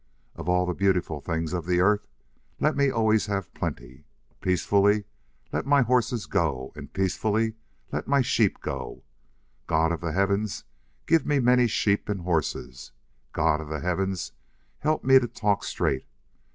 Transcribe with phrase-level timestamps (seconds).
[0.35, 2.07] Of all the beautiful things of the Earth
[2.59, 4.03] let me always have plenty.
[4.41, 5.03] Peacefully
[5.53, 7.53] let my horses go and peacefully
[7.91, 9.03] let my sheep go.
[9.67, 10.63] God of the Heavens,
[11.05, 12.93] give me many sheep and horses.
[13.31, 14.31] God of the Heavens,
[14.79, 16.07] help me to talk straight.